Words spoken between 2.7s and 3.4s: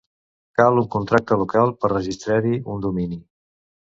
un domini.